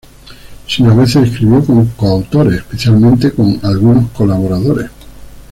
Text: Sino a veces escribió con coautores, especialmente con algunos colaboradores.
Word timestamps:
Sino 0.65 0.89
a 0.89 0.95
veces 0.95 1.27
escribió 1.29 1.63
con 1.63 1.85
coautores, 1.89 2.55
especialmente 2.57 3.31
con 3.33 3.59
algunos 3.61 4.09
colaboradores. 4.09 4.89